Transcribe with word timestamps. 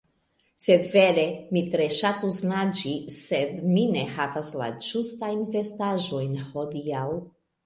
Sed 0.67 0.85
vere, 0.93 1.25
mi 1.57 1.61
tre 1.75 1.85
ŝatus 1.97 2.39
naĝi 2.53 2.93
sed 3.17 3.53
mi 3.75 3.85
ne 3.97 4.07
havas 4.15 4.51
la 4.63 4.71
ĝustajn 4.89 5.45
vestaĵojn 5.53 6.35
hodiaŭ 6.49 7.07